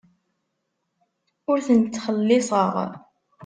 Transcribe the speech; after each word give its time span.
Ur 1.51 1.57
ten-ttxelliṣeɣ. 1.65 2.73